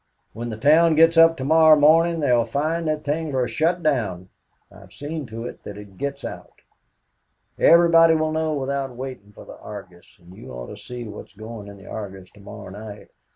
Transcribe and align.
When 0.33 0.49
the 0.49 0.57
town 0.57 0.95
gets 0.95 1.15
up 1.15 1.37
to 1.37 1.43
morrow 1.43 1.75
morning, 1.75 2.21
they 2.21 2.31
will 2.33 2.43
find 2.43 2.87
that 2.87 3.03
things 3.03 3.35
are 3.35 3.47
shut 3.47 3.83
down. 3.83 4.29
I 4.71 4.79
have 4.79 4.91
seen 4.93 5.27
to 5.27 5.45
it 5.45 5.61
that 5.61 5.77
it 5.77 5.99
gets 5.99 6.25
out. 6.25 6.63
Everybody 7.59 8.15
will 8.15 8.31
know 8.31 8.51
without 8.55 8.95
waiting 8.95 9.31
for 9.31 9.45
the 9.45 9.59
Argus, 9.59 10.17
and 10.17 10.35
you 10.35 10.51
ought 10.53 10.73
to 10.73 10.75
see 10.77 11.03
what's 11.03 11.33
going 11.35 11.67
in 11.67 11.77
the 11.77 11.85
Argus 11.85 12.31
to 12.31 12.39
morrow 12.39 12.69
night. 12.69 13.09